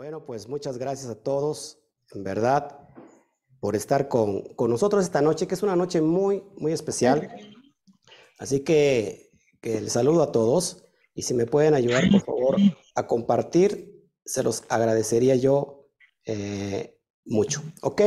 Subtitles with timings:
[0.00, 1.78] Bueno, pues muchas gracias a todos,
[2.14, 2.88] en verdad,
[3.60, 7.30] por estar con, con nosotros esta noche, que es una noche muy, muy especial.
[8.38, 12.56] Así que, que les saludo a todos y si me pueden ayudar, por favor,
[12.94, 15.90] a compartir, se los agradecería yo
[16.24, 17.62] eh, mucho.
[17.82, 18.00] ¿Ok?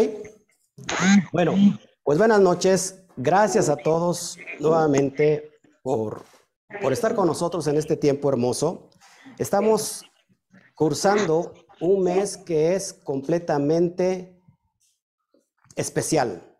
[1.32, 1.54] Bueno,
[2.02, 3.04] pues buenas noches.
[3.18, 6.24] Gracias a todos nuevamente por,
[6.82, 8.90] por estar con nosotros en este tiempo hermoso.
[9.38, 10.04] Estamos
[10.74, 14.42] cursando un mes que es completamente
[15.76, 16.58] especial.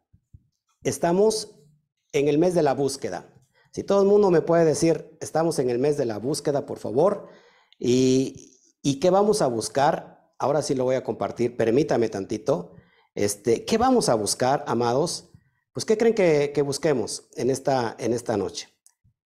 [0.84, 1.56] Estamos
[2.12, 3.30] en el mes de la búsqueda.
[3.72, 6.78] Si todo el mundo me puede decir, estamos en el mes de la búsqueda, por
[6.78, 7.28] favor,
[7.80, 12.76] y, qué vamos a buscar, ahora sí lo voy a compartir, permítame tantito.
[13.16, 15.32] Este, ¿Qué vamos a buscar, amados?
[15.74, 18.70] Pues, ¿qué creen que, que busquemos en esta, en esta noche?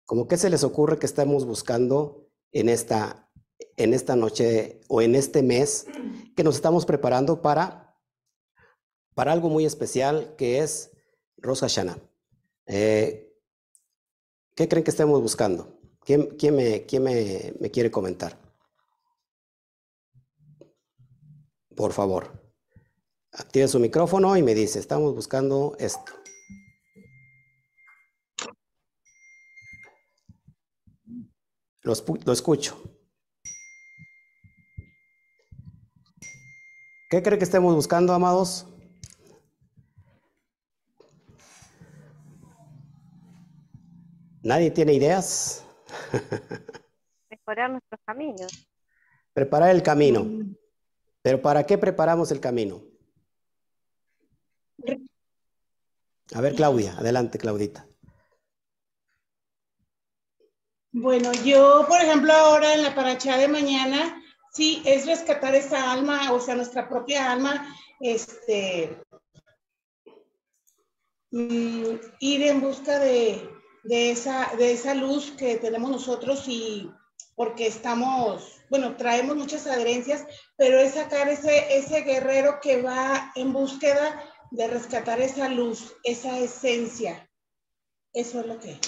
[0.06, 3.27] ¿Cómo qué se les ocurre que estamos buscando en esta,
[3.77, 5.86] en esta noche o en este mes
[6.36, 7.95] que nos estamos preparando para,
[9.13, 10.92] para algo muy especial que es
[11.38, 11.98] Rosh Hashanah?
[12.66, 13.23] Eh,
[14.55, 15.80] ¿Qué creen que estemos buscando?
[16.03, 18.39] ¿Quién, quién, me, quién me, quiere comentar?
[21.75, 22.42] Por favor.
[23.31, 26.11] Active su micrófono y me dice, estamos buscando esto.
[31.83, 32.97] Lo escucho.
[37.09, 38.67] ¿Qué cree que estemos buscando, amados?
[44.44, 45.66] ¿Nadie tiene ideas?
[47.30, 48.67] Mejorar nuestros caminos.
[49.31, 50.25] Preparar el camino.
[51.22, 52.81] Pero ¿para qué preparamos el camino?
[56.36, 57.88] A ver, Claudia, adelante, Claudita.
[60.92, 64.21] Bueno, yo, por ejemplo, ahora en la paracha de mañana,
[64.58, 68.97] sí, es rescatar esa alma, o sea, nuestra propia alma, este,
[71.30, 73.47] mm, ir en busca de,
[73.83, 76.89] de, esa, de esa luz que tenemos nosotros y
[77.36, 80.26] porque estamos, bueno, traemos muchas adherencias,
[80.58, 86.39] pero es sacar ese, ese guerrero que va en búsqueda de rescatar esa luz, esa
[86.39, 87.30] esencia.
[88.11, 88.80] Eso es lo que.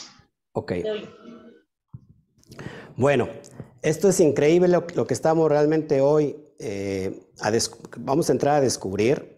[0.54, 0.72] Ok.
[2.96, 3.30] Bueno,
[3.82, 7.28] esto es increíble lo, que estamos realmente hoy, eh,
[7.98, 9.36] vamos a entrar a descubrir.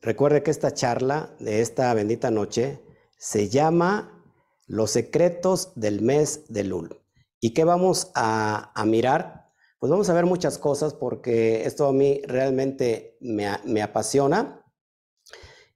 [0.00, 2.80] Recuerde que esta charla de esta bendita noche
[3.18, 4.24] se llama
[4.66, 7.00] Los secretos del mes de Lul.
[7.40, 9.50] ¿Y qué vamos a, a mirar?
[9.78, 14.64] Pues vamos a ver muchas cosas porque esto a mí realmente me, me apasiona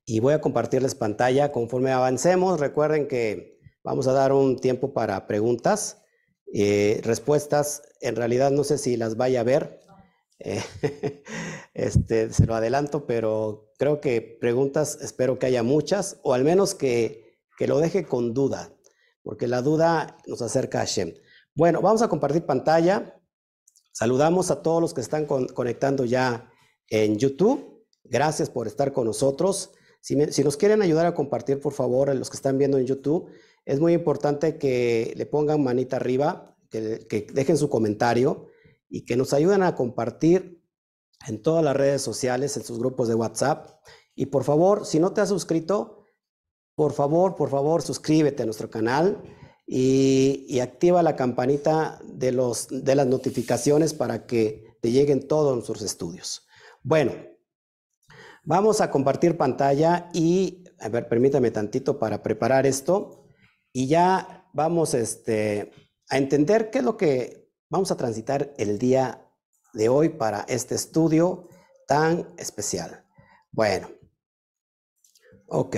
[0.04, 2.60] y voy a compartirles pantalla conforme avancemos.
[2.60, 6.04] Recuerden que vamos a dar un tiempo para preguntas,
[6.52, 7.82] eh, respuestas.
[8.00, 9.80] En realidad no sé si las vaya a ver,
[10.38, 10.62] eh,
[11.74, 16.74] este, se lo adelanto, pero creo que preguntas espero que haya muchas, o al menos
[16.74, 18.72] que, que lo deje con duda,
[19.22, 21.14] porque la duda nos acerca a Shem.
[21.54, 23.18] Bueno, vamos a compartir pantalla.
[23.92, 26.50] Saludamos a todos los que están con, conectando ya
[26.88, 27.86] en YouTube.
[28.04, 29.72] Gracias por estar con nosotros.
[30.02, 32.86] Si, si, nos quieren ayudar a compartir, por favor, a los que están viendo en
[32.86, 33.30] YouTube,
[33.66, 38.46] es muy importante que le pongan manita arriba, que, dejen su comentario
[38.88, 40.62] y que nos ayuden a compartir
[41.26, 43.68] en todas las redes sociales, en sus grupos de WhatsApp.
[44.14, 46.04] Y por favor, si no te has suscrito,
[46.74, 49.22] por favor, por favor, suscríbete a nuestro canal
[49.66, 55.54] y, y activa la campanita de, los, de las notificaciones para que te lleguen todos
[55.54, 56.46] nuestros estudios.
[56.82, 57.12] Bueno,
[58.48, 63.25] Vamos a compartir pantalla y, a ver, permítame tantito para preparar esto
[63.76, 65.70] y ya vamos este,
[66.08, 69.30] a entender qué es lo que vamos a transitar el día
[69.74, 71.50] de hoy para este estudio
[71.86, 73.04] tan especial.
[73.52, 73.90] Bueno,
[75.48, 75.76] ok.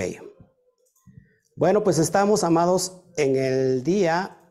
[1.57, 4.49] Bueno, pues estamos, amados, en el día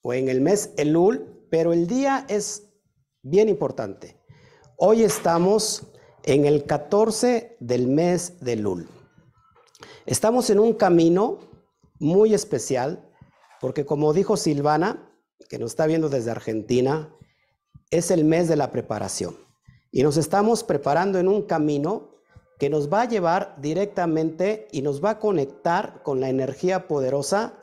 [0.00, 2.68] o en el mes Elul, pero el día es
[3.22, 4.16] bien importante.
[4.76, 5.88] Hoy estamos
[6.22, 8.88] en el 14 del mes de Lul.
[10.06, 11.50] Estamos en un camino
[12.02, 13.08] muy especial
[13.62, 15.08] porque como dijo Silvana,
[15.48, 17.14] que nos está viendo desde Argentina,
[17.90, 19.36] es el mes de la preparación.
[19.92, 22.16] Y nos estamos preparando en un camino
[22.58, 27.54] que nos va a llevar directamente y nos va a conectar con la energía poderosa,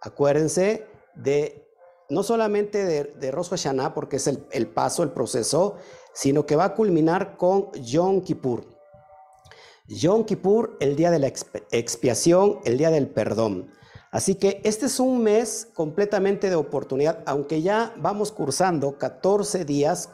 [0.00, 1.68] acuérdense, de
[2.08, 3.50] no solamente de, de Rosh
[3.94, 5.76] porque es el, el paso, el proceso,
[6.14, 8.64] sino que va a culminar con Yom Kippur.
[9.86, 13.70] Yom Kippur, el día de la expiación, el día del perdón.
[14.12, 20.10] Así que este es un mes completamente de oportunidad, aunque ya vamos cursando 14 días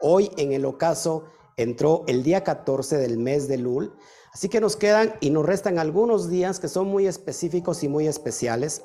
[0.00, 1.24] Hoy en el ocaso
[1.56, 3.92] entró el día 14 del mes de Lul.
[4.32, 8.06] Así que nos quedan y nos restan algunos días que son muy específicos y muy
[8.06, 8.82] especiales.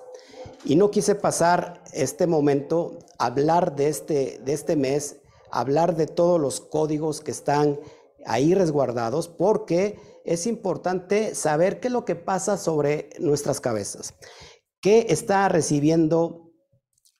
[0.65, 5.17] Y no quise pasar este momento, hablar de este, de este mes,
[5.51, 7.79] hablar de todos los códigos que están
[8.25, 14.15] ahí resguardados, porque es importante saber qué es lo que pasa sobre nuestras cabezas.
[14.83, 16.51] ¿Qué está recibiendo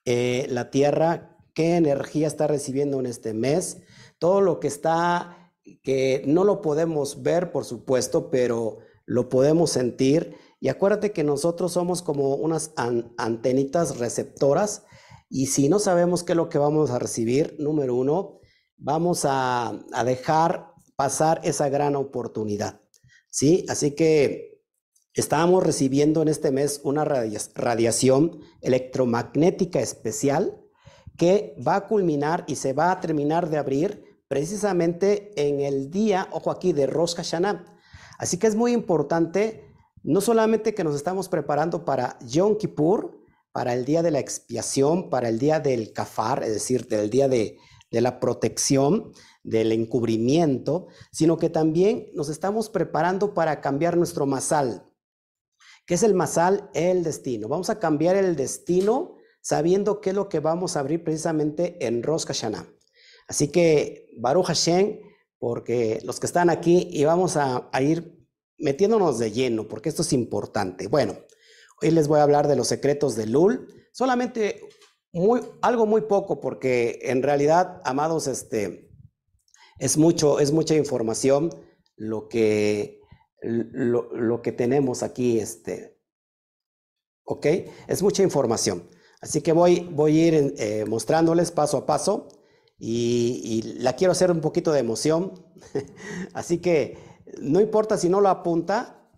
[0.04, 1.38] eh, la Tierra?
[1.54, 3.78] ¿Qué energía está recibiendo en este mes?
[4.18, 5.50] Todo lo que está,
[5.82, 10.36] que no lo podemos ver, por supuesto, pero lo podemos sentir.
[10.60, 12.74] Y acuérdate que nosotros somos como unas
[13.16, 14.84] antenitas receptoras
[15.30, 18.40] y si no sabemos qué es lo que vamos a recibir, número uno,
[18.76, 22.82] vamos a, a dejar pasar esa gran oportunidad.
[23.30, 23.64] ¿Sí?
[23.70, 24.53] Así que
[25.14, 30.60] Estábamos recibiendo en este mes una radiación electromagnética especial
[31.16, 36.26] que va a culminar y se va a terminar de abrir precisamente en el día,
[36.32, 37.64] ojo aquí, de Rosh Hashanah.
[38.18, 39.72] Así que es muy importante,
[40.02, 43.16] no solamente que nos estamos preparando para Yom Kippur,
[43.52, 47.28] para el día de la expiación, para el día del kafar, es decir, del día
[47.28, 47.56] de,
[47.92, 49.12] de la protección,
[49.44, 54.90] del encubrimiento, sino que también nos estamos preparando para cambiar nuestro masal.
[55.86, 56.70] ¿Qué es el masal?
[56.74, 57.48] El destino.
[57.48, 62.02] Vamos a cambiar el destino sabiendo qué es lo que vamos a abrir precisamente en
[62.02, 62.66] Rosh Hashanah.
[63.28, 65.00] Así que Baruch Hashem,
[65.38, 68.26] porque los que están aquí y vamos a, ir
[68.56, 70.88] metiéndonos de lleno, porque esto es importante.
[70.88, 71.18] Bueno,
[71.82, 74.60] hoy les voy a hablar de los secretos de Lul, solamente
[75.12, 78.90] muy, algo muy poco, porque en realidad, amados, este,
[79.78, 81.50] es mucho, es mucha información
[81.96, 83.00] lo que
[83.44, 86.00] lo, que tenemos aquí, este,
[87.24, 87.46] ¿ok?
[87.86, 88.88] Es mucha información.
[89.20, 92.28] Así que voy, voy a ir eh, mostrándoles paso a paso
[92.78, 95.46] y, la quiero hacer un poquito de emoción.
[96.34, 96.98] Así que
[97.40, 99.10] no importa si no lo apunta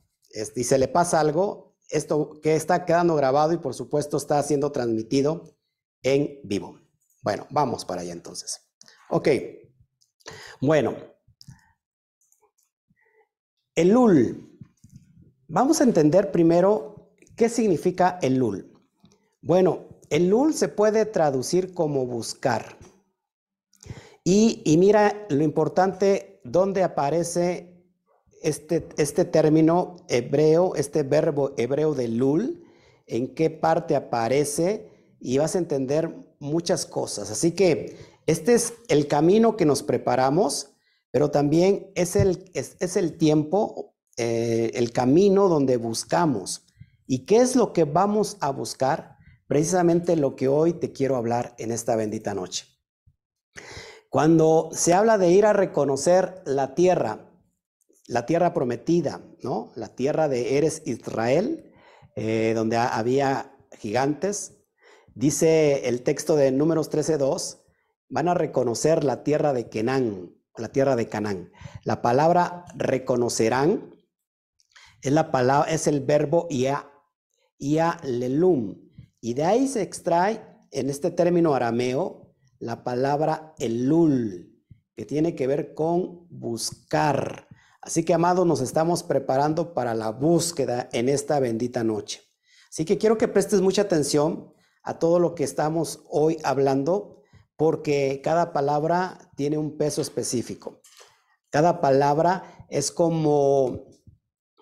[0.54, 4.70] y se le pasa algo, esto que está quedando grabado y por supuesto está siendo
[4.70, 5.56] transmitido
[6.02, 6.80] en vivo.
[7.22, 8.68] Bueno, vamos para allá entonces.
[9.10, 9.28] Ok.
[10.60, 10.96] Bueno,
[13.76, 14.42] el LUL.
[15.48, 18.72] Vamos a entender primero qué significa el LUL.
[19.42, 22.78] Bueno, el LUL se puede traducir como buscar.
[24.24, 27.84] Y, mira lo importante, dónde aparece
[28.42, 32.64] este, este término hebreo, este verbo hebreo de lul,
[33.06, 34.90] en qué parte aparece
[35.20, 37.30] y vas a entender muchas cosas.
[37.30, 37.96] Así que
[38.26, 40.75] este es el camino que nos preparamos
[41.10, 46.66] pero también es el, es, el tiempo, eh, el camino donde buscamos.
[47.06, 49.16] ¿Y qué es lo que vamos a buscar?
[49.46, 52.66] Precisamente lo que hoy te quiero hablar en esta bendita noche.
[54.10, 57.30] Cuando se habla de ir a reconocer la tierra,
[58.06, 59.72] la tierra prometida, ¿no?
[59.74, 61.72] La tierra de Eres Israel,
[62.14, 64.54] eh, donde había gigantes,
[65.14, 67.62] dice el texto de Números 13.2,
[68.08, 71.52] van a reconocer la tierra de Kenán, la tierra de Canaán.
[71.84, 73.94] La palabra reconocerán
[75.02, 76.90] es la palabra, es el verbo ia,
[77.58, 78.76] ia lelum.
[79.20, 84.62] Y de ahí se extrae en este término arameo la palabra elul,
[84.94, 87.48] que tiene que ver con buscar.
[87.80, 92.22] Así que, amados, nos estamos preparando para la búsqueda en esta bendita noche.
[92.68, 94.52] Así que quiero que prestes mucha atención
[94.82, 97.15] a todo lo que estamos hoy hablando
[97.56, 100.80] porque cada palabra tiene un peso específico.
[101.50, 103.86] Cada palabra es como,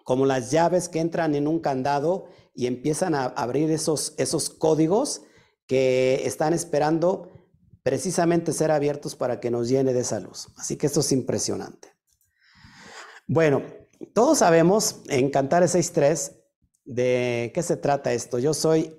[0.05, 5.23] como las llaves que entran en un candado y empiezan a abrir esos, esos códigos
[5.67, 7.33] que están esperando
[7.83, 10.49] precisamente ser abiertos para que nos llene de esa luz.
[10.57, 11.89] Así que esto es impresionante.
[13.27, 13.63] Bueno,
[14.13, 16.37] todos sabemos en Cantares 6.3
[16.85, 18.39] de qué se trata esto.
[18.39, 18.99] Yo soy,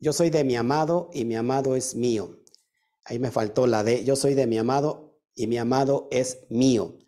[0.00, 2.43] yo soy de mi amado y mi amado es mío.
[3.04, 6.98] Ahí me faltó la de, yo soy de mi amado y mi amado es mío.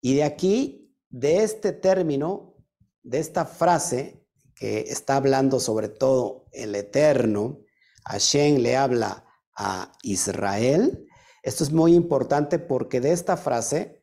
[0.00, 2.54] Y de aquí, de este término,
[3.02, 7.60] de esta frase que está hablando sobre todo el Eterno,
[8.04, 9.24] Hashem le habla
[9.56, 11.06] a Israel.
[11.42, 14.02] Esto es muy importante porque de esta frase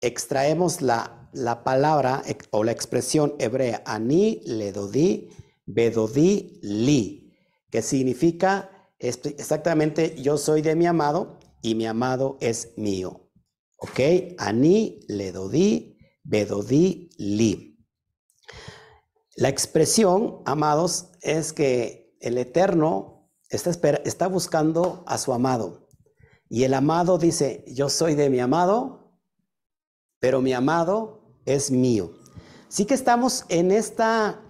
[0.00, 5.30] extraemos la, la palabra o la expresión hebrea ani, ledodi,
[5.66, 7.32] bedodi, li,
[7.70, 8.71] que significa
[9.02, 13.28] exactamente, yo soy de mi amado y mi amado es mío.
[13.78, 14.00] ¿Ok?
[14.38, 17.86] Ani, le dodí, bedodí, li.
[19.34, 23.70] La expresión, amados, es que el Eterno está,
[24.04, 25.88] está buscando a su amado.
[26.48, 29.18] Y el amado dice, yo soy de mi amado,
[30.20, 32.12] pero mi amado es mío.
[32.68, 34.40] Sí que estamos en, esta,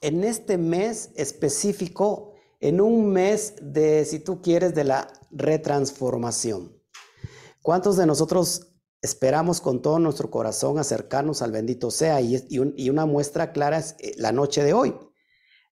[0.00, 2.29] en este mes específico,
[2.60, 6.76] en un mes de, si tú quieres, de la retransformación.
[7.62, 12.20] ¿Cuántos de nosotros esperamos con todo nuestro corazón acercarnos al bendito sea?
[12.20, 12.58] Y,
[12.90, 14.94] una muestra clara es eh, la noche de hoy,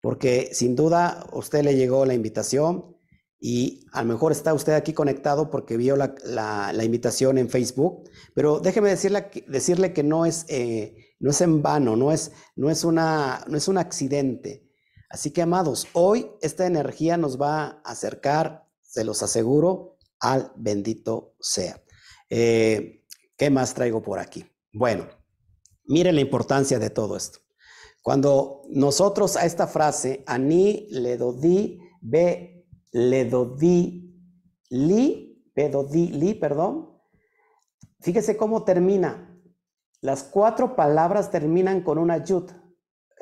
[0.01, 2.95] porque sin duda a usted le llegó la invitación
[3.39, 8.59] y a lo mejor está usted aquí conectado porque vio la, invitación en Facebook, pero
[8.59, 12.83] déjeme decirle, decirle que no es, eh, no es en vano, no es, no, es
[12.83, 14.64] una, no es un accidente.
[15.09, 21.35] Así que, amados, hoy esta energía nos va a acercar, se los aseguro, al bendito
[21.39, 21.81] sea.
[22.29, 23.03] Eh,
[23.37, 24.45] ¿Qué más traigo por aquí?
[24.73, 25.07] Bueno,
[25.85, 27.39] miren la importancia de todo esto.
[28.01, 32.55] Cuando nosotros a esta frase, ani le dodi be
[32.91, 34.05] le dodi
[34.69, 36.97] li, pedodi li, perdón,
[37.99, 39.37] fíjese cómo termina.
[40.01, 42.51] Las cuatro palabras terminan con una yud.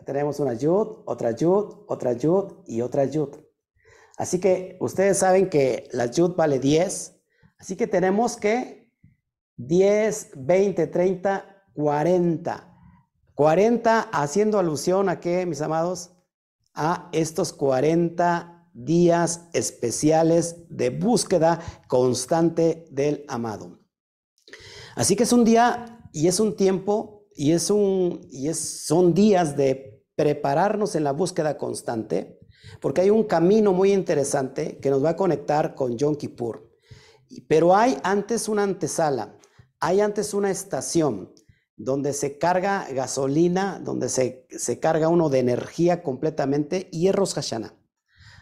[0.05, 3.29] Tenemos una yud, otra yud, otra yud y otra yud.
[4.17, 7.19] Así que ustedes saben que la yud vale 10.
[7.57, 8.91] Así que tenemos que
[9.57, 12.69] 10, 20, 30, 40.
[13.35, 16.11] 40 haciendo alusión a qué, mis amados?
[16.73, 23.79] A estos 40 días especiales de búsqueda constante del amado.
[24.95, 29.13] Así que es un día y es un tiempo y es un y es, son
[29.13, 32.39] días de prepararnos en la búsqueda constante,
[32.79, 36.71] porque hay un camino muy interesante que nos va a conectar con Yom Kippur.
[37.47, 39.37] Pero hay antes una antesala.
[39.79, 41.33] Hay antes una estación
[41.75, 47.73] donde se carga gasolina, donde se, carga uno de energía completamente, y es Rosh Hashanah.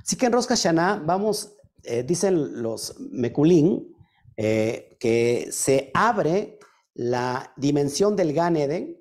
[0.03, 3.95] Así que en Rosh Hashanah vamos, eh, dicen los Mekulín,
[4.35, 6.59] eh, que se abre
[6.93, 8.97] la dimensión del Gan Eden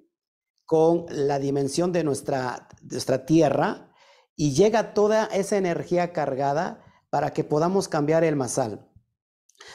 [0.64, 3.92] con la dimensión de nuestra, de nuestra tierra
[4.36, 8.90] y llega toda esa energía cargada para que podamos cambiar el masal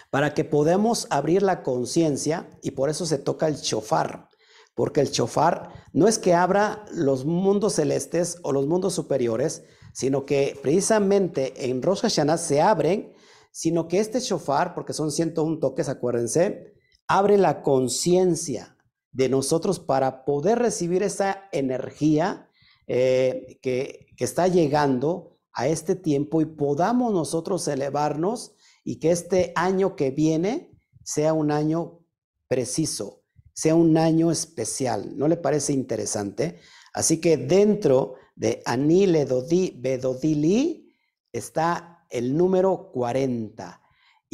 [0.10, 4.30] para que podamos abrir la conciencia y por eso se toca el chofar,
[4.74, 10.26] porque el chofar no es que abra los mundos celestes o los mundos superiores, sino
[10.26, 13.14] que precisamente en Rosh Hashanah se abren,
[13.52, 16.74] sino que este chofar, porque son 101 toques, acuérdense,
[17.08, 18.76] abre la conciencia
[19.12, 22.50] de nosotros para poder recibir esa energía
[22.88, 29.96] eh, que, está llegando a este tiempo y podamos nosotros elevarnos y que este año
[29.96, 30.72] que viene
[31.04, 32.00] sea un año
[32.48, 35.18] preciso, sea un año especial.
[35.18, 36.60] ¿No le parece interesante?
[36.94, 40.94] Así que dentro de Anile Dodi Bedodili
[41.32, 43.82] está el número 40.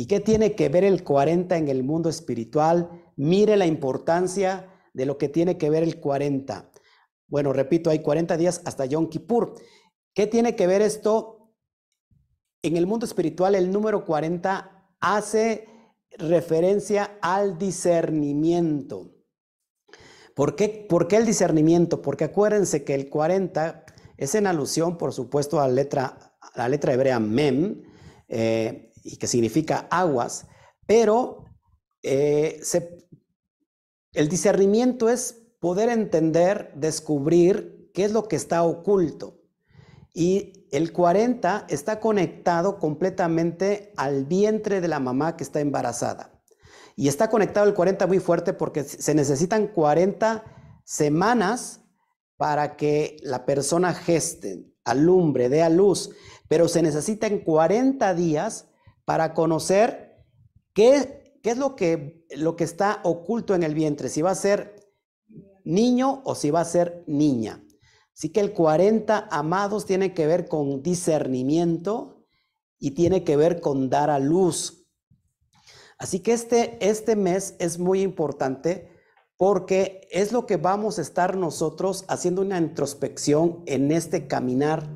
[0.02, 2.90] ¿Y qué tiene que ver el 40 en el mundo espiritual?
[3.18, 6.72] Mire la importancia de lo que tiene que ver el 40.
[7.28, 9.54] Bueno, repito, hay 40 días hasta Yom Kippur.
[10.16, 11.54] ¿Qué tiene que ver esto
[12.64, 15.68] en el mundo espiritual el número 40 hace
[16.18, 19.12] referencia al discernimiento.
[20.34, 22.02] ¿Por qué, el discernimiento?
[22.02, 23.86] Porque acuérdense que el 40
[24.18, 27.84] es en alusión, por supuesto, a la letra, la letra hebrea mem,
[28.28, 30.48] eh, y que significa aguas,
[30.86, 31.46] pero
[32.04, 32.62] eh,
[34.14, 39.40] el discernimiento es poder entender, descubrir qué es lo que está oculto.
[40.14, 46.42] Y el 40 está conectado completamente al vientre de la mamá que está embarazada.
[46.96, 50.44] Y está conectado el 40 muy fuerte porque se necesitan 40
[50.84, 51.82] semanas
[52.38, 56.10] para que la persona geste, alumbre, dé a luz,
[56.48, 58.68] pero se necesitan 40 días
[59.12, 60.24] para conocer
[60.74, 64.90] qué, es lo que, lo que está oculto en el vientre, si va a ser
[65.66, 67.62] niño o si va a ser niña.
[68.16, 72.26] Así que el 40 amados tiene que ver con discernimiento
[72.80, 74.88] y tiene que ver con dar a luz.
[75.98, 78.90] Así que este, este mes es muy importante
[79.36, 84.90] porque es lo que vamos a estar nosotros haciendo una introspección en este caminar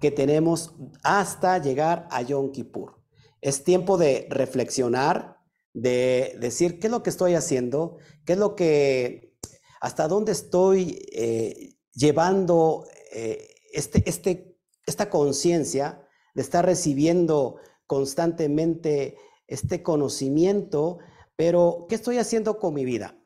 [0.00, 0.72] que tenemos
[1.02, 2.97] hasta llegar a Yom Kippur.
[3.40, 5.38] Es tiempo de reflexionar,
[5.72, 9.36] de decir qué es lo que estoy haciendo, qué es lo que,
[9.80, 16.04] hasta dónde estoy eh, llevando eh, este, este, esta conciencia
[16.34, 19.16] de estar recibiendo constantemente
[19.46, 20.98] este conocimiento,
[21.36, 23.16] pero ¿qué estoy haciendo con mi vida?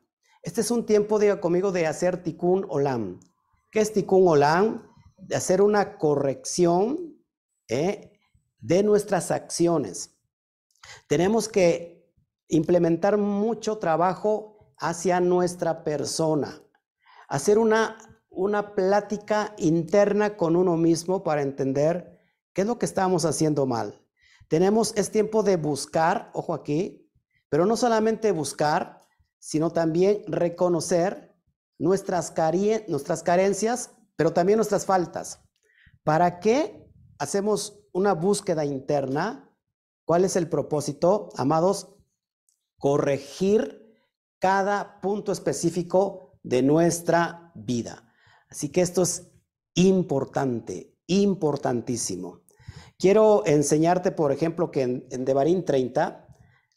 [0.41, 3.19] Este es un tiempo, diga conmigo, de hacer tikkun olam.
[3.71, 4.87] ¿Qué es tikkun olam?
[5.17, 7.17] De hacer una corrección
[7.69, 8.12] eh,
[8.63, 10.17] de nuestras acciones.
[11.07, 12.09] Tenemos que
[12.47, 16.61] implementar mucho trabajo hacia nuestra persona,
[17.27, 17.97] hacer una,
[18.29, 22.19] una plática interna con uno mismo para entender
[22.53, 24.01] qué es lo que estamos haciendo mal.
[24.47, 27.11] Tenemos, es tiempo de buscar, ojo aquí,
[27.49, 29.01] pero no solamente buscar,
[29.39, 31.35] sino también reconocer
[31.79, 32.33] nuestras,
[32.87, 35.41] nuestras carencias, pero también nuestras faltas.
[36.03, 36.89] ¿Para qué
[37.19, 39.49] hacemos una búsqueda interna?
[40.05, 41.95] ¿Cuál es el propósito, amados?
[42.77, 43.95] Corregir
[44.39, 48.13] cada punto específico de nuestra vida.
[48.49, 49.31] Así que esto es
[49.75, 52.41] importante, importantísimo.
[52.99, 56.27] Quiero enseñarte, por ejemplo, que en, en Devarim 30,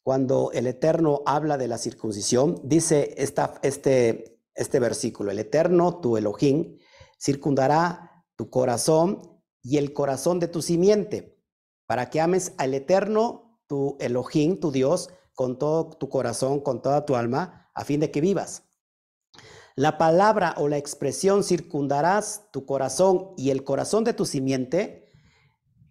[0.03, 6.17] cuando el Eterno habla de la circuncisión, dice esta, este, este versículo, el Eterno, tu
[6.17, 6.79] Elohim,
[7.19, 9.36] circundará tu corazón
[9.67, 11.43] y el corazón de tu simiente,
[11.87, 17.05] para que ames al Eterno, tu Elohim, tu Dios, con todo tu corazón, con toda
[17.05, 18.63] tu alma, a fin de que vivas.
[19.75, 25.11] La palabra o la expresión circundarás tu corazón y el corazón de tu simiente,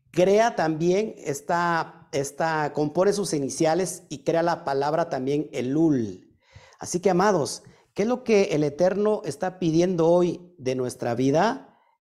[0.09, 6.33] crea también esta, esta, compone sus iniciales y crea la palabra también Elul.
[6.79, 7.63] Así que, amados,
[7.93, 11.64] ¿qué es lo que el Eterno está pidiendo hoy de nuestra vida?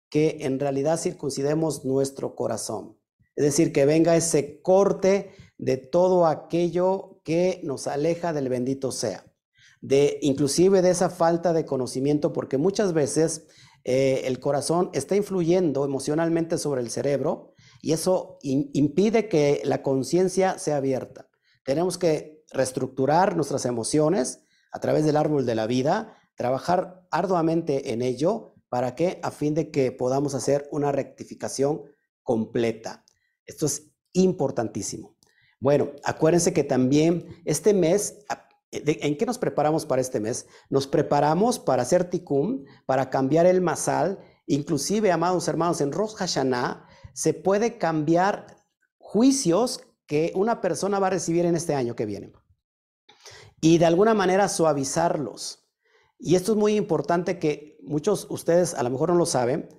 [0.09, 2.97] Que en realidad circuncidemos nuestro corazón.
[3.35, 9.27] Es decir, que venga ese corte de todo aquello que nos aleja del bendito sea
[9.81, 13.47] de inclusive de esa falta de conocimiento, porque muchas veces
[13.83, 20.57] eh, el corazón está influyendo emocionalmente sobre el cerebro y eso impide que la conciencia
[20.57, 21.29] sea abierta.
[21.63, 28.01] Tenemos que reestructurar nuestras emociones a través del árbol de la vida, trabajar arduamente en
[28.01, 31.83] ello para que a fin de que podamos hacer una rectificación
[32.23, 33.05] completa.
[33.45, 35.15] Esto es importantísimo.
[35.59, 38.25] Bueno, acuérdense que también este mes
[38.71, 40.47] eh, ¿En qué nos preparamos para este mes?
[40.69, 44.19] Nos preparamos para hacer tikkun, para cambiar el masal.
[44.45, 48.65] Inclusive, amados hermanos, en Rosh Hashanah se puede cambiar
[48.97, 52.31] juicios que una persona va a recibir en este año que viene.
[53.61, 55.66] Y de alguna manera suavizarlos.
[56.19, 59.69] Y esto es muy importante que muchos ustedes a lo mejor no lo saben,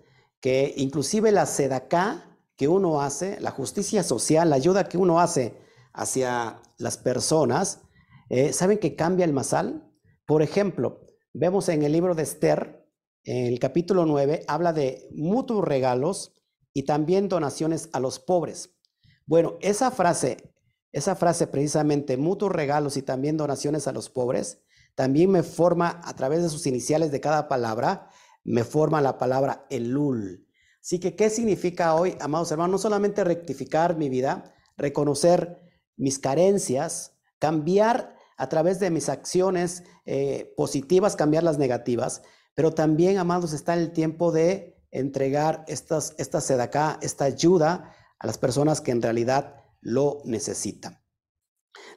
[0.40, 5.57] que inclusive la sedaká que uno hace, la justicia social, la ayuda que uno hace
[5.92, 7.83] hacia las personas,
[8.31, 9.90] eh, ¿Saben que cambia el masal?
[10.27, 12.87] Por ejemplo, vemos en el libro de Esther,
[13.24, 16.35] en el capítulo 9, habla de mutuos regalos
[16.74, 18.77] y también donaciones a los pobres.
[19.24, 20.53] Bueno, esa frase,
[20.92, 24.62] esa frase precisamente, mutuos regalos y también donaciones a los pobres,
[24.99, 28.11] también me forma a través de sus iniciales de cada palabra,
[28.43, 30.45] me forma la palabra elul.
[30.83, 32.73] Así que, ¿qué significa hoy, amados hermanos?
[32.73, 35.63] No solamente rectificar mi vida, reconocer
[35.97, 42.23] mis carencias, cambiar a través de mis acciones eh, positivas, cambiar las negativas,
[42.57, 48.37] pero también, amados, está el tiempo de entregar estas, esta sedacá, esta ayuda a las
[48.37, 51.01] personas que en realidad lo necesitan.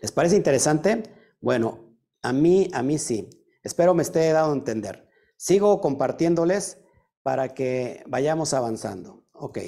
[0.04, 1.02] ¿Les parece interesante?
[1.42, 1.91] Bueno,
[2.22, 3.30] a mí, a mí sí.
[3.64, 5.08] Espero me esté dando a entender.
[5.38, 6.82] Sigo compartiéndoles
[7.24, 9.26] para que vayamos avanzando.
[9.34, 9.60] Ok.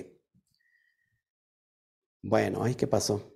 [2.22, 3.34] Bueno, ay, ¿qué pasó?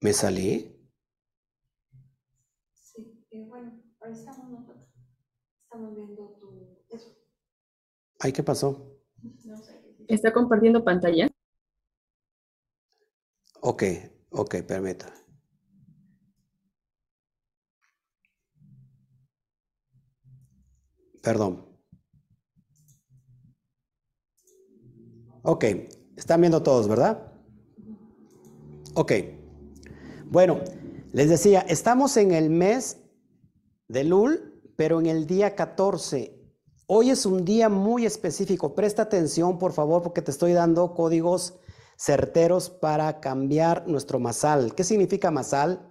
[0.00, 0.76] ¿Me salí?
[2.74, 4.88] Sí, eh, bueno, ahora estamos nosotros.
[5.64, 6.84] Estamos viendo tu...
[6.90, 7.16] Eso.
[8.20, 8.98] Ay, ¿qué pasó?
[9.44, 9.82] No sé.
[10.08, 11.28] ¿Está compartiendo pantalla?
[13.62, 13.82] Ok,
[14.34, 15.24] ok, permítame.
[21.22, 21.66] Perdón.
[25.42, 25.64] Ok,
[26.16, 27.32] están viendo todos, ¿verdad?
[28.94, 29.12] Ok.
[30.26, 30.60] Bueno,
[31.12, 32.98] les decía, estamos en el mes
[33.88, 36.38] de Lul, pero en el día 14.
[36.86, 38.74] Hoy es un día muy específico.
[38.74, 41.58] Presta atención, por favor, porque te estoy dando códigos
[41.96, 44.74] certeros para cambiar nuestro masal.
[44.74, 45.90] ¿Qué significa masal?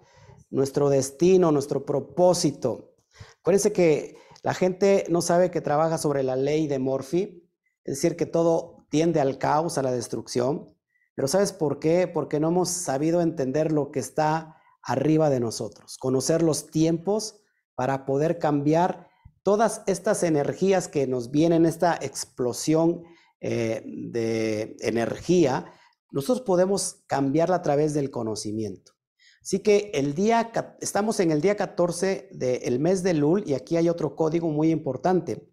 [0.49, 2.95] Nuestro destino, nuestro propósito.
[3.39, 7.49] Acuérdense que la gente no sabe que trabaja sobre la ley de Morphy,
[7.83, 10.75] es decir, que todo tiende al caos, a la destrucción.
[11.15, 12.07] Pero ¿sabes por qué?
[12.07, 17.39] Porque no hemos sabido entender lo que está arriba de nosotros, conocer los tiempos
[17.75, 19.07] para poder cambiar
[19.43, 23.03] todas estas energías que nos vienen, esta explosión
[23.41, 25.65] eh, de energía,
[26.13, 28.93] nosotros podemos cambiarla a través del conocimiento.
[29.41, 33.75] Así que el día, estamos en el día 14 del mes de Lul y aquí
[33.75, 35.49] hay otro código muy importante.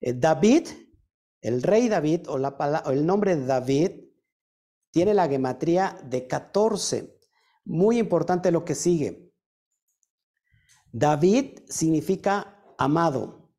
[0.00, 0.66] Eh, David,
[1.42, 3.90] el rey David o, la, o el nombre de David
[4.90, 7.16] tiene la gematría de 14.
[7.66, 9.30] Muy importante lo que sigue.
[10.90, 13.50] David significa amado.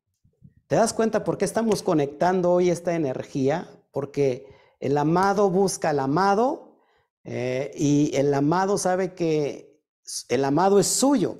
[0.66, 3.70] ¿Te das cuenta por qué estamos conectando hoy esta energía?
[3.92, 4.46] Porque
[4.82, 6.76] el amado busca al amado
[7.22, 9.80] eh, y el amado sabe que
[10.28, 11.38] el amado es suyo.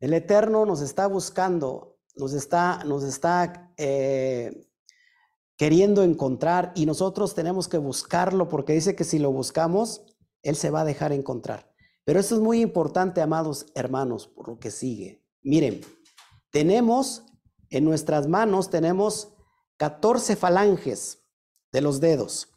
[0.00, 4.70] El Eterno nos está buscando, nos está, nos está eh,
[5.58, 10.06] queriendo encontrar y nosotros tenemos que buscarlo porque dice que si lo buscamos,
[10.42, 11.70] Él se va a dejar encontrar.
[12.04, 15.22] Pero esto es muy importante, amados hermanos, por lo que sigue.
[15.42, 15.82] Miren,
[16.50, 17.22] tenemos
[17.68, 19.34] en nuestras manos, tenemos
[19.76, 21.25] 14 falanges
[21.72, 22.48] de los dedos.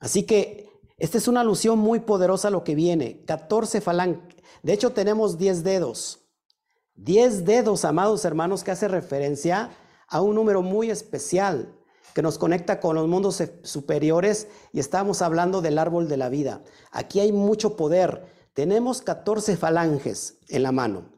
[0.00, 3.24] Así que esta es una alusión muy poderosa a lo que viene.
[3.24, 4.42] 14 falanges.
[4.62, 6.20] De hecho, tenemos 10 dedos.
[6.96, 9.70] 10 dedos, amados hermanos, que hace referencia
[10.08, 11.74] a un número muy especial
[12.14, 16.62] que nos conecta con los mundos superiores y estamos hablando del árbol de la vida.
[16.92, 18.32] Aquí hay mucho poder.
[18.52, 21.10] Tenemos 14 falanges en la mano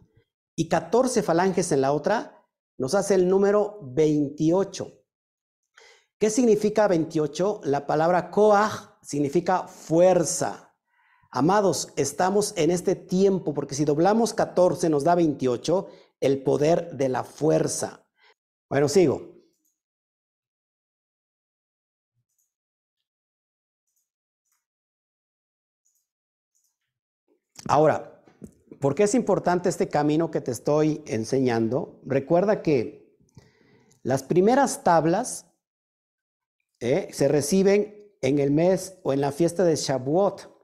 [0.56, 2.42] y 14 falanges en la otra
[2.78, 4.95] nos hace el número 28.
[6.18, 7.60] ¿Qué significa 28?
[7.64, 10.74] La palabra koach significa fuerza.
[11.30, 15.88] Amados, estamos en este tiempo porque si doblamos 14 nos da 28,
[16.20, 18.06] el poder de la fuerza.
[18.70, 19.36] Bueno, sigo.
[27.68, 28.22] Ahora,
[28.80, 32.00] ¿por qué es importante este camino que te estoy enseñando?
[32.06, 33.18] Recuerda que
[34.02, 35.45] las primeras tablas
[36.80, 40.54] eh, se reciben en el mes o en la fiesta de Shavuot.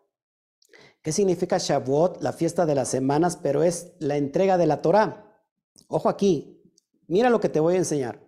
[1.03, 2.22] ¿Qué significa Shavuot?
[2.22, 5.42] La fiesta de las semanas, pero es la entrega de la Torah.
[5.88, 6.62] Ojo aquí,
[7.07, 8.25] mira lo que te voy a enseñar.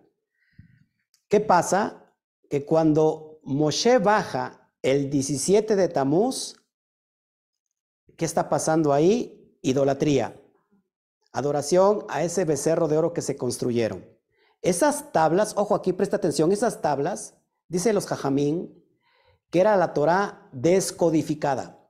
[1.27, 2.13] ¿Qué pasa?
[2.49, 6.55] Que cuando Moshe baja el 17 de Tamuz,
[8.17, 9.57] ¿Qué está pasando ahí?
[9.61, 10.41] Idolatría.
[11.31, 14.05] Adoración a ese becerro de oro que se construyeron.
[14.61, 17.35] Esas tablas, ojo aquí, presta atención, esas tablas,
[17.67, 18.83] dice los Jajamín,
[19.51, 21.81] que era la Torah descodificada.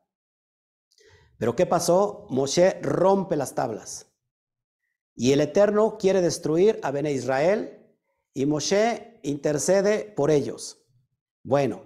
[1.37, 2.27] Pero ¿qué pasó?
[2.29, 4.07] Moshe rompe las tablas.
[5.15, 7.95] Y el Eterno quiere destruir a Bene Israel
[8.33, 10.85] y Moshe intercede por ellos.
[11.43, 11.85] Bueno,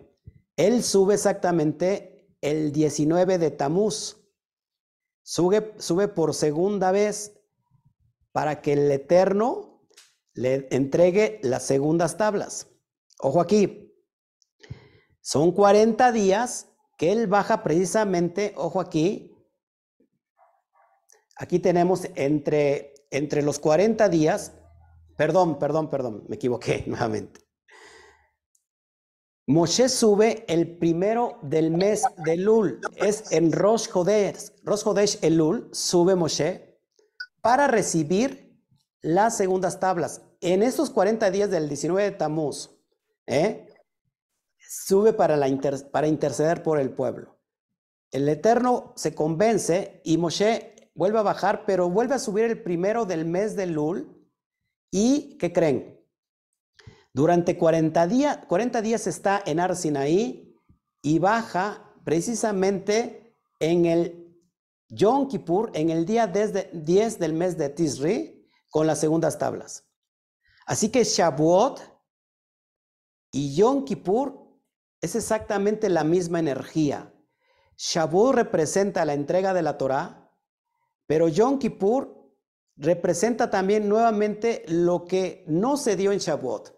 [0.56, 4.20] él sube exactamente el 19 de Tamuz,
[5.22, 7.40] Sube, sube por segunda vez
[8.32, 9.86] para que el Eterno
[10.34, 12.69] le entregue las segundas tablas.
[13.22, 13.94] Ojo aquí,
[15.20, 19.36] son 40 días que él baja precisamente, ojo aquí,
[21.36, 24.54] aquí tenemos entre, entre los 40 días,
[25.18, 27.42] perdón, perdón, perdón, me equivoqué nuevamente.
[29.48, 34.52] Moshe sube el primero del mes de Lul, es en Rosh Hodesh.
[34.64, 36.80] Rosh Hodesh Elul sube Moshe
[37.42, 38.64] para recibir
[39.02, 40.22] las segundas tablas.
[40.40, 42.79] En estos 40 días del 19 de Tamuz,
[43.30, 43.68] ¿eh?
[44.58, 47.40] sube para, interceder por el pueblo.
[48.12, 53.06] El Eterno se convence y Moshe vuelve a bajar, pero vuelve a subir el primero
[53.06, 54.28] del mes de Lul.
[54.92, 56.00] ¿Y qué creen?
[57.14, 60.56] Durante 40 días, 40 días está en Arsinaí
[61.02, 64.20] y baja precisamente en el
[64.90, 69.88] Yom Kippur, en el día 10 del mes de Tisri, con las segundas tablas.
[70.66, 71.89] Así que Shavuot
[73.32, 74.48] y Yom Kippur
[75.02, 77.14] es exactamente la misma energía.
[77.78, 80.32] Shavuot representa la entrega de la Torah,
[81.08, 82.20] pero Yom Kippur
[82.76, 86.76] representa también nuevamente lo que no se dio en Shavuot.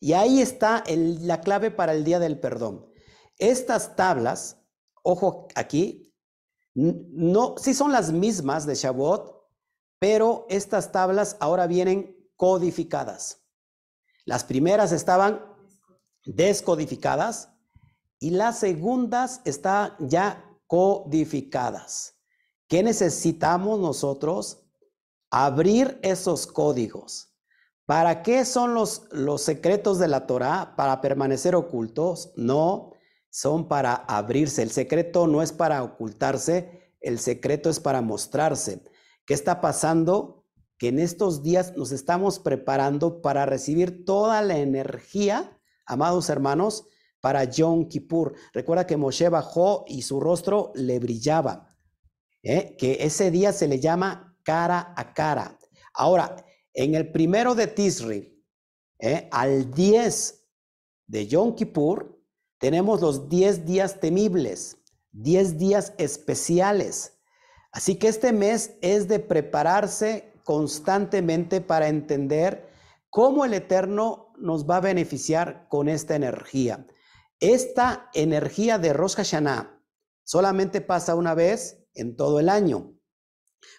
[0.00, 2.90] Y ahí está la clave para el día del perdón.
[3.38, 4.62] Estas tablas,
[5.02, 6.14] ojo aquí,
[6.74, 9.36] no, sí son las mismas de Shavuot,
[9.98, 13.44] pero estas tablas ahora vienen codificadas.
[14.24, 15.57] Las primeras estaban
[16.28, 17.50] descodificadas
[18.20, 22.14] y las segundas están ya codificadas.
[22.68, 24.64] ¿Qué necesitamos nosotros?
[25.30, 27.28] Abrir esos códigos
[27.88, 30.74] ¿Para qué son los, los secretos de la Torah?
[30.76, 32.34] ¿Para permanecer ocultos?
[32.36, 32.92] No,
[33.30, 34.62] son para abrirse.
[34.62, 38.84] El secreto no es para ocultarse, el secreto es para mostrarse.
[39.24, 40.44] ¿Qué está pasando?
[40.76, 45.57] Que en estos días nos estamos preparando para recibir toda la energía,
[45.88, 46.86] amados hermanos,
[47.20, 48.34] para Yom Kippur.
[48.52, 51.76] Recuerda que Moshe bajó y su rostro le brillaba.
[52.42, 52.76] ¿eh?
[52.78, 55.58] Que ese día se le llama cara a cara.
[55.94, 56.36] Ahora,
[56.72, 58.44] en el primero de Tisri,
[59.00, 60.46] eh, al 10
[61.06, 62.22] de Yom Kippur,
[62.58, 64.76] tenemos los 10 días temibles,
[65.12, 67.18] 10 días especiales.
[67.72, 72.68] Así que este mes es de prepararse constantemente para entender
[73.10, 76.86] cómo el Eterno nos va a beneficiar con esta energía.
[77.40, 79.82] Esta energía de Rosh Hashanah
[80.24, 82.94] solamente pasa una vez en todo el año.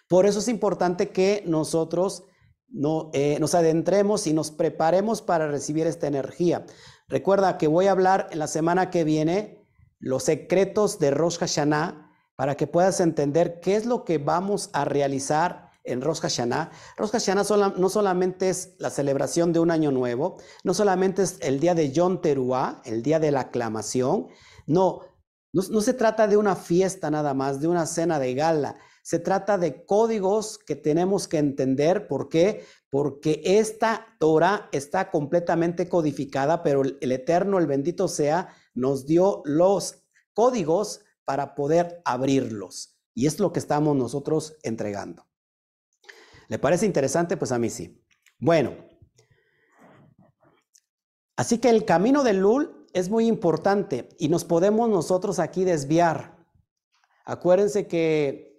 [0.08, 2.24] Por eso es importante que nosotros
[2.68, 6.66] no, eh, nos adentremos y nos preparemos para recibir esta energía.
[7.08, 9.66] Recuerda que voy a hablar en la semana que viene
[9.98, 14.84] los secretos de Rosh Hashanah para que puedas entender qué es lo que vamos a
[14.84, 16.70] realizar en Rosh Hashanah.
[16.96, 21.60] Rosh Hashanah no solamente es la celebración de un año nuevo, no solamente es el
[21.60, 24.28] día de Yom Teruah, el día de la aclamación,
[24.66, 25.00] no,
[25.52, 28.76] no se trata de una fiesta nada más, de una cena de gala.
[29.02, 32.06] Se trata de códigos que tenemos que entender.
[32.06, 32.64] ¿Por qué?
[32.90, 40.04] Porque esta Torah está completamente codificada, pero el Eterno, el bendito sea, nos dio los
[40.34, 42.98] códigos para poder abrirlos.
[43.14, 45.29] Y es lo que estamos nosotros entregando.
[46.50, 47.38] ¿Le parece interesante?
[47.38, 48.04] Pues a mí sí.
[48.38, 48.74] Bueno,
[51.36, 56.36] así que el camino del Lul es muy importante y nos podemos nosotros aquí desviar.
[57.24, 58.50] Acuérdense que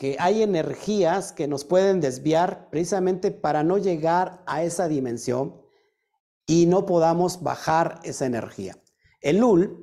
[0.00, 5.60] que hay energías que nos pueden desviar precisamente para no llegar a esa dimensión
[6.46, 8.82] y no podamos bajar esa energía.
[9.20, 9.78] El Lul,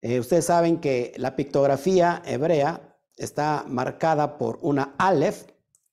[0.00, 5.44] eh, ustedes saben que la pictografía hebrea está marcada por una Aleph,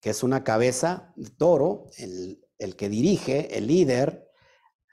[0.08, 4.32] que es una cabeza de toro, el, que dirige, el líder,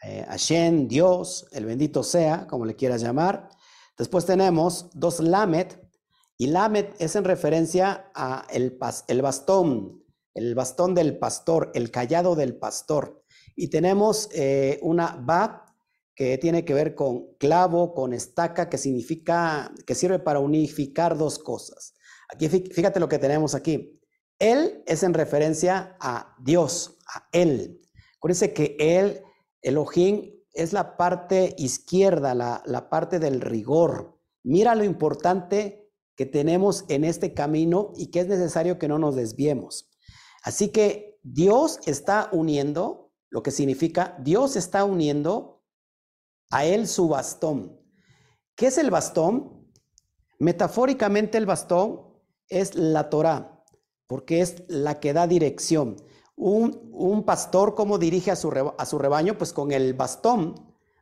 [0.03, 3.49] eh, Hashem, Dios, el bendito sea, como le quieras llamar.
[3.97, 5.81] Después tenemos dos Lamet,
[6.37, 10.03] y Lamet es en referencia a el, el bastón,
[10.35, 13.23] el bastón del pastor, el callado del pastor.
[13.55, 15.77] Y tenemos eh, una Ba
[16.17, 21.39] que tiene que ver con clavo, con estaca, que significa, que sirve para unificar dos
[21.39, 21.95] cosas.
[22.29, 24.01] Aquí fíjate lo que tenemos aquí.
[24.39, 27.81] Él es en referencia a Dios, a Él.
[28.17, 29.23] Acuérdense que Él,
[29.63, 34.19] Elohim, es la parte izquierda, la, la parte del rigor.
[34.43, 39.17] Mira lo importante que tenemos en este camino y que es necesario que no nos
[39.17, 39.91] desviemos.
[40.43, 45.65] Así que Dios está uniendo, lo que significa, Dios está uniendo
[46.51, 47.81] a Él su bastón.
[48.55, 49.73] ¿Qué es el bastón?
[50.39, 52.03] Metafóricamente el bastón
[52.49, 53.54] es la Torah,
[54.07, 55.97] porque es la que da dirección.
[56.37, 59.39] Un, pastor, ¿cómo dirige a su, rebaño?
[59.39, 60.55] Pues con el bastón,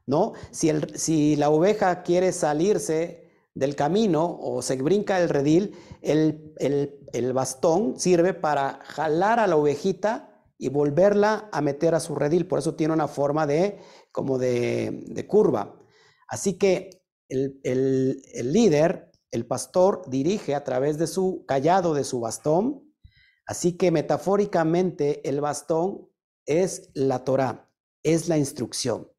[0.07, 0.35] ¿no?
[0.51, 3.23] Si la oveja quiere salirse
[3.55, 10.29] del camino o se brinca el redil, el, bastón sirve para jalar a la ovejita
[10.59, 12.47] y volverla a meter a su redil.
[12.47, 13.79] Por eso tiene una forma de
[14.11, 15.79] como de, curva.
[16.29, 22.21] Así que el, el, líder, el pastor, dirige a través de su callado, de su
[22.21, 22.82] bastón.
[23.53, 26.09] Así que metafóricamente el bastón
[26.47, 27.71] es la Torah,
[28.03, 29.11] es la instrucción.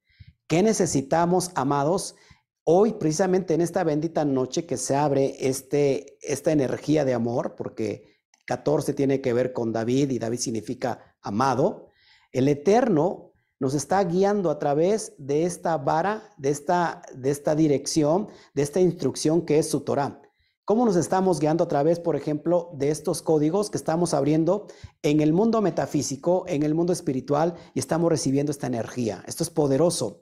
[0.47, 2.15] ¿Qué necesitamos, amados?
[2.63, 8.17] Hoy, precisamente en esta bendita noche que se abre este, esta energía de amor, porque
[8.47, 11.91] 14 tiene que ver con David y David significa amado,
[12.31, 18.29] el Eterno nos está guiando a través de esta vara, de esta, de esta dirección,
[18.55, 20.22] de esta instrucción que es su Torah.
[20.65, 24.67] ¿Cómo nos estamos guiando a través, por ejemplo, de estos códigos que estamos abriendo
[25.01, 29.23] en el mundo metafísico, en el mundo espiritual y estamos recibiendo esta energía?
[29.27, 30.21] Esto es poderoso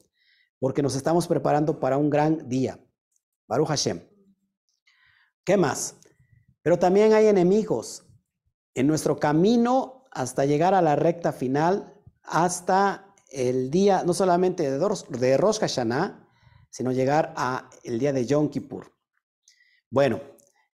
[0.59, 2.79] porque nos estamos preparando para un gran día.
[3.47, 4.01] Baruch Hashem.
[5.43, 5.97] ¿Qué más?
[6.63, 8.07] Pero también hay enemigos
[8.73, 15.37] en nuestro camino hasta llegar a la recta final, hasta el día, no solamente de,
[15.37, 16.27] Rosh Hashanah,
[16.71, 18.91] sino llegar a el día de Yom Kippur.
[19.89, 20.21] Bueno,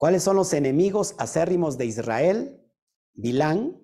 [0.01, 2.59] ¿cuáles son los enemigos acérrimos de Israel?
[3.13, 3.79] Bilán,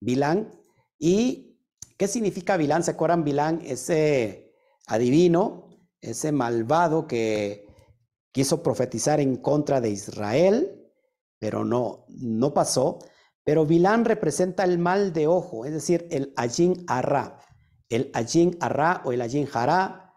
[0.00, 0.58] Bilán.
[0.98, 1.60] ¿Y
[1.98, 2.82] qué significa Bilán?
[2.82, 3.60] ¿Se acuerdan Bilán?
[3.62, 4.54] Ese
[4.86, 5.68] adivino,
[6.00, 7.66] ese malvado que
[8.32, 10.90] quiso profetizar en contra de Israel,
[11.38, 12.98] pero no, no pasó.
[13.44, 17.38] Pero Bilán representa el mal de ojo, es decir, el Ajin Arra.
[17.90, 20.14] El Ajin Arra o el Ajin Hará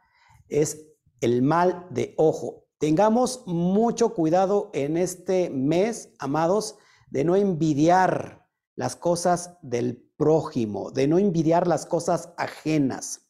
[0.48, 0.88] es
[1.20, 2.65] el mal de ojo.
[2.78, 6.76] Tengamos mucho cuidado en este mes, amados,
[7.10, 13.28] de no envidiar las cosas del prójimo, de no envidiar las cosas ajenas.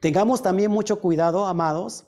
[0.00, 2.06] Tengamos también mucho cuidado, amados,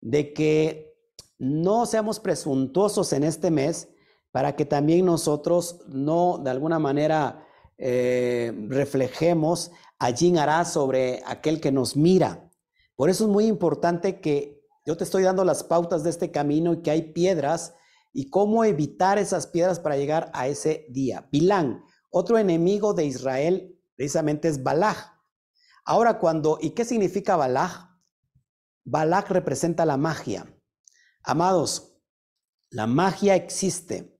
[0.00, 0.92] de que
[1.38, 3.88] no seamos presuntuosos en este mes
[4.30, 7.46] para que también nosotros no de alguna manera
[7.78, 12.50] eh, reflejemos allí hará sobre aquel que nos mira.
[12.96, 16.72] Por eso es muy importante que yo te estoy dando las pautas de este camino
[16.72, 17.74] y que hay piedras
[18.12, 21.28] y cómo evitar esas piedras para llegar a ese día.
[21.30, 25.12] Bilán, otro enemigo de Israel precisamente es Balaj.
[25.84, 27.90] Ahora cuando, ¿y qué significa Balaj?
[28.84, 30.46] Balaj representa la magia.
[31.22, 31.96] Amados,
[32.70, 34.18] la magia existe.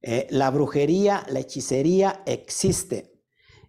[0.00, 3.20] Eh, la brujería, la hechicería existe.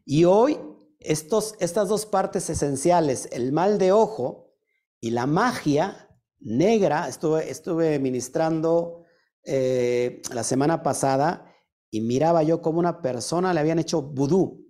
[0.06, 0.60] Y hoy
[1.00, 4.54] estos, estas dos partes esenciales, el mal de ojo
[5.00, 6.09] y la magia
[6.40, 9.04] negra, estuve, estuve ministrando
[9.44, 11.46] eh, la semana pasada
[11.92, 14.68] y miraba yo como una persona le habían hecho vudú,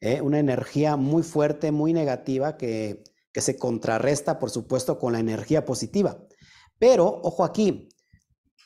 [0.00, 5.20] eh, una energía muy fuerte, muy negativa que, que se contrarresta, por supuesto, con la
[5.20, 6.18] energía positiva.
[6.78, 7.88] Pero, ojo aquí,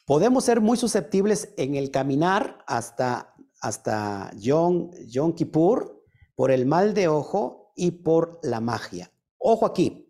[0.07, 6.02] podemos ser muy susceptibles en el caminar hasta, hasta Yom, Yom Kippur
[6.35, 9.12] por el mal de ojo y por la magia.
[9.38, 10.03] Ojo aquí,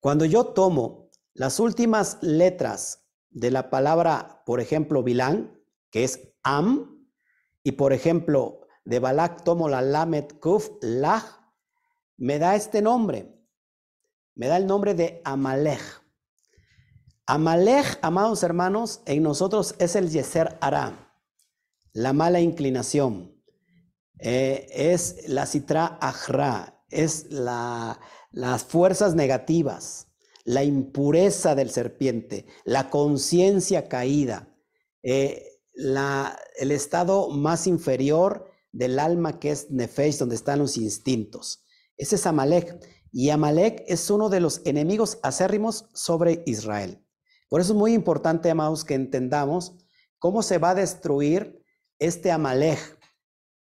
[0.00, 5.58] cuando yo tomo las últimas letras de la palabra, por ejemplo, Bilán,
[5.90, 7.06] que es Am,
[7.62, 11.24] y por ejemplo, de Balak tomo la Lamet Kuf, Lach,
[12.16, 13.38] me da este nombre,
[14.34, 15.80] me da el nombre de Amalek.
[17.26, 21.14] Amalek, amados hermanos, en nosotros es el Yeser Ara,
[21.92, 23.36] la mala inclinación.
[24.18, 30.08] Eh, es la citra ajra, es la, las fuerzas negativas,
[30.44, 34.54] la impureza del serpiente, la conciencia caída,
[35.02, 41.64] eh, la, el estado más inferior del alma que es Nefesh, donde están los instintos.
[41.96, 42.78] Ese es Amalek.
[43.12, 47.04] Y Amalek es uno de los enemigos acérrimos sobre Israel.
[47.48, 49.74] Por eso es muy importante, amados, que entendamos
[50.18, 51.64] cómo se va a destruir
[51.98, 52.78] este Amalek,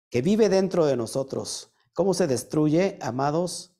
[0.10, 1.74] que vive dentro de nosotros.
[1.94, 3.73] ¿Cómo se destruye, amados,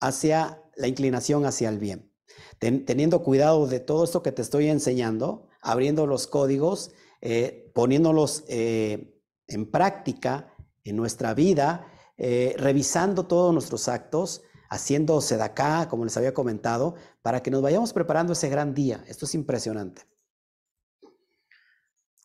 [0.00, 2.14] hacia la inclinación hacia el bien?
[2.58, 9.20] teniendo cuidado de todo esto que te estoy enseñando, abriendo los códigos, eh, poniéndolos eh,
[9.48, 10.54] en práctica
[10.84, 17.42] en nuestra vida, eh, revisando todos nuestros actos, haciendo sedacá, como les había comentado, para
[17.42, 19.04] que nos vayamos preparando ese gran día.
[19.06, 20.02] Esto es impresionante.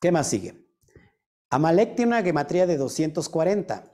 [0.01, 0.65] ¿Qué más sigue?
[1.49, 3.91] Amalek tiene una gematría de 240.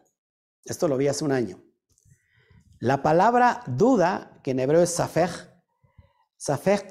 [0.65, 1.64] Esto lo vi hace un año.
[2.79, 5.31] La palabra duda, que en hebreo es safej,
[6.38, 6.83] safej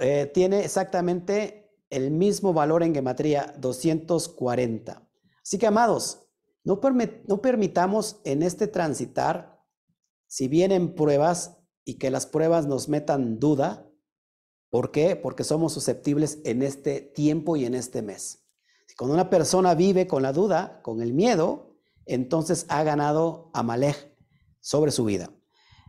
[0.00, 5.06] eh, tiene exactamente el mismo valor en gematría, 240.
[5.42, 6.28] Así que, amados,
[6.64, 6.80] no,
[7.28, 9.62] no permitamos en este transitar,
[10.26, 13.88] si vienen pruebas y que las pruebas nos metan duda,
[14.70, 15.16] ¿por qué?
[15.16, 18.48] Porque somos susceptibles en este tiempo y en este mes.
[18.98, 24.15] Cuando una persona vive con la duda, con el miedo, entonces ha ganado Amalek
[24.66, 25.30] sobre su vida.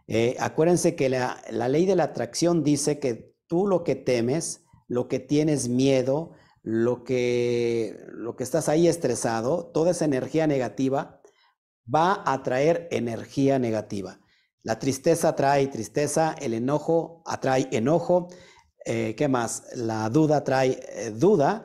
[0.05, 5.07] Eh, acuérdense que la, ley de la atracción dice que tú lo que temes, lo
[5.07, 11.21] que tienes miedo, lo que, lo que estás ahí estresado, toda esa energía negativa
[11.93, 14.19] va a traer energía negativa.
[14.61, 18.27] La tristeza trae tristeza, el enojo atrae enojo.
[18.85, 19.63] Eh, ¿Qué más?
[19.75, 21.63] La duda trae eh, duda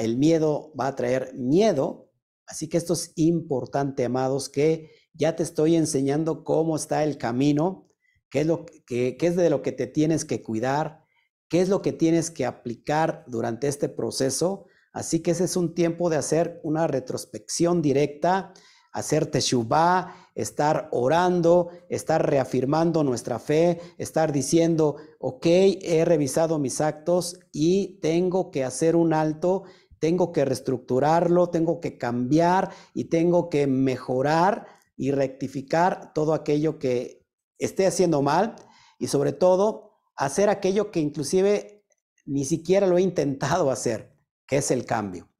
[0.00, 2.12] el miedo va a traer miedo.
[2.46, 7.90] Así que esto es importante, amados, que ya te estoy enseñando cómo está el camino,
[8.30, 11.04] qué es, lo que, qué es de lo que te tienes que cuidar,
[11.48, 14.66] qué es lo que tienes que aplicar durante este proceso.
[14.92, 18.54] Así que ese es un tiempo de hacer una retrospección directa
[18.92, 27.38] hacer teshuvah, estar orando, estar reafirmando nuestra fe, estar diciendo, ok, he revisado mis actos
[27.52, 29.64] y tengo que hacer un alto,
[29.98, 34.66] tengo que reestructurarlo, tengo que cambiar y tengo que mejorar
[34.98, 37.24] y rectificar todo aquello que
[37.58, 38.56] esté haciendo mal
[38.98, 41.86] y sobre todo hacer aquello que inclusive
[42.26, 44.12] ni siquiera lo he intentado hacer,
[44.46, 45.30] que es el cambio.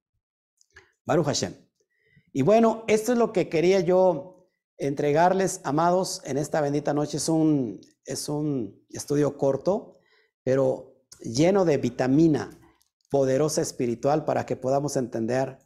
[1.04, 1.54] Baruch Hashem.
[2.32, 7.16] Y bueno, esto es lo que quería yo entregarles, amados, en esta bendita noche.
[7.16, 9.98] Es un, es un estudio corto,
[10.44, 12.50] pero lleno de vitamina
[13.10, 15.58] poderosa espiritual para que podamos entender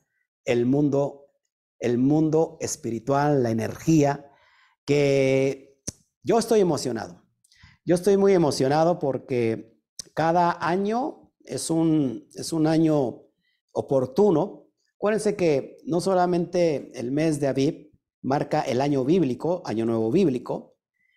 [0.45, 1.22] el mundo,
[1.83, 4.31] el mundo espiritual, la energía,
[4.85, 5.81] que
[6.23, 7.23] yo estoy emocionado.
[7.85, 9.79] Yo estoy muy emocionado porque
[10.15, 13.23] cada año es un, es un año
[13.73, 14.63] oportuno
[15.03, 20.77] Acuérdense que no solamente el mes de Aviv marca el año bíblico, año nuevo bíblico,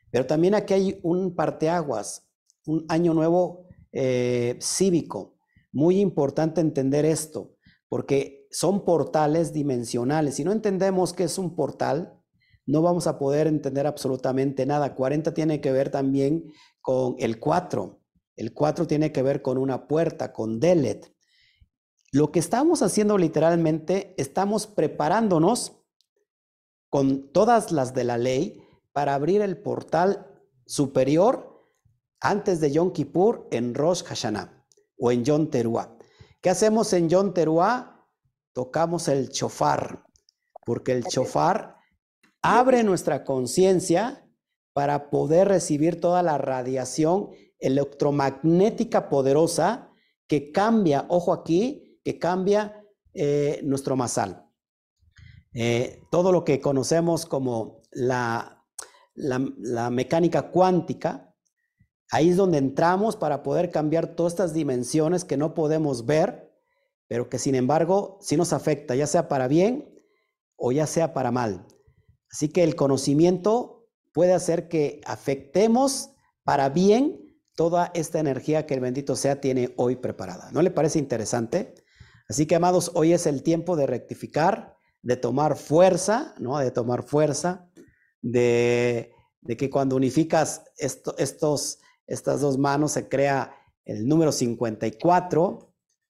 [0.10, 2.28] pero también aquí hay un parteaguas,
[2.66, 5.38] un año nuevo eh, cívico.
[5.72, 7.58] Muy importante entender esto,
[7.88, 10.36] porque son portales dimensionales.
[10.36, 12.22] Si no entendemos qué es un portal,
[12.66, 14.96] no vamos a poder entender absolutamente nada.
[14.96, 18.02] 40 tiene que ver también con el 4.
[18.36, 21.14] El 4 tiene que ver con una puerta, con Delet.
[22.12, 25.84] Lo que estamos haciendo literalmente, estamos preparándonos
[26.90, 28.62] con todas las de la ley
[28.94, 30.28] para abrir el portal
[30.66, 31.62] superior
[32.22, 34.66] antes de Yom Kippur en Rosh Hashanah
[34.98, 35.98] o en Yom Teruah.
[36.42, 37.95] ¿Qué hacemos en Yom Teruah?
[38.56, 40.06] Tocamos el chofar,
[40.66, 41.76] porque el chofar
[42.42, 44.26] abre nuestra conciencia
[44.72, 49.90] para poder recibir toda la radiación electromagnética poderosa
[50.26, 52.82] que cambia, ojo aquí, que cambia
[53.14, 54.50] eh, nuestro masal.
[55.54, 58.66] Eh, todo lo que conocemos como la,
[59.16, 61.36] la, mecánica cuántica,
[62.10, 66.45] ahí es donde entramos para poder cambiar todas estas dimensiones que no podemos ver,
[67.08, 69.94] pero que sin embargo sí nos afecta, ya sea para bien
[70.56, 71.66] o ya sea para mal.
[72.32, 76.12] Así que el conocimiento puede hacer que afectemos
[76.44, 77.26] para bien
[77.56, 80.52] toda esta energía que el bendito sea tiene hoy preparada.
[80.52, 81.76] ¿No le parece interesante?
[82.28, 86.58] Así que, amados, hoy es el tiempo de rectificar, de tomar fuerza, ¿no?
[86.58, 87.70] De tomar fuerza,
[88.22, 89.12] de,
[89.58, 93.54] que cuando unificas estos, estas dos manos se crea
[93.86, 95.65] el número 54,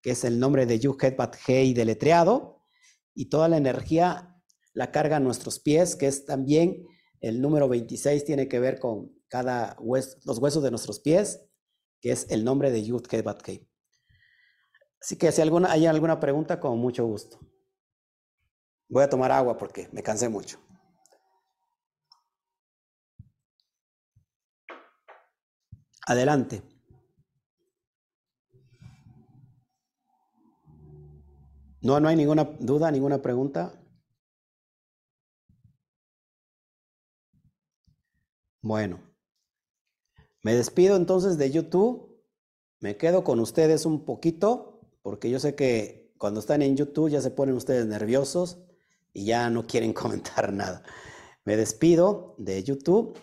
[0.06, 2.62] que es el nombre de Yuhet Bat Hei deletreado,
[3.16, 4.40] y toda la energía
[4.74, 6.86] la carga nuestros pies, que es también
[7.22, 11.50] el número 26, tiene que ver con cada hueso, los huesos de nuestros pies,
[12.02, 13.50] que es el nombre de Yud Bat
[15.02, 17.40] Así que si alguna, hay alguna pregunta, con mucho gusto.
[18.88, 20.60] Voy a tomar agua porque me cansé mucho.
[26.06, 26.75] Adelante.
[31.86, 33.80] No, no hay ninguna duda, ninguna pregunta.
[38.64, 39.00] Bueno,
[40.42, 42.10] me despido entonces de YouTube.
[42.80, 47.22] Me quedo con ustedes un poquito, porque yo sé que cuando están en YouTube ya
[47.22, 48.58] se ponen ustedes nerviosos
[49.14, 50.82] y ya no quieren comentar nada.
[51.44, 53.16] Me despido de YouTube.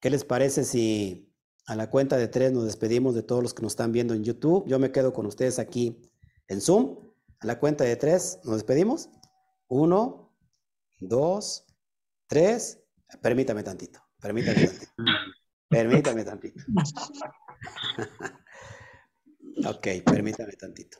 [0.00, 1.32] ¿Qué les parece si
[1.64, 4.24] a la cuenta de tres nos despedimos de todos los que nos están viendo en
[4.24, 4.66] YouTube?
[4.66, 6.02] Yo me quedo con ustedes aquí
[6.48, 7.03] en Zoom.
[7.40, 9.10] A la cuenta de tres nos despedimos.
[9.68, 10.34] Uno,
[10.98, 11.66] dos,
[12.26, 12.80] tres.
[13.20, 14.00] Permítame tantito.
[14.20, 14.92] Permítame tantito.
[15.68, 16.64] Permítame tantito.
[19.66, 20.98] ok, permítame tantito.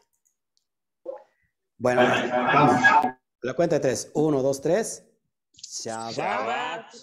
[1.76, 2.80] Bueno, vamos.
[3.42, 4.10] La cuenta de tres.
[4.14, 5.04] Uno, dos, tres.
[5.52, 6.94] Shabbat.